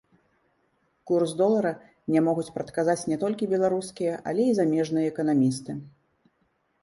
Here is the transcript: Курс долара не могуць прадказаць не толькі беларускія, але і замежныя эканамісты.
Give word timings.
Курс 1.09 1.31
долара 1.41 1.73
не 2.15 2.19
могуць 2.27 2.47
прадказаць 2.55 3.05
не 3.13 3.17
толькі 3.23 3.49
беларускія, 3.53 4.13
але 4.31 4.43
і 4.53 4.55
замежныя 4.61 5.05
эканамісты. 5.13 5.71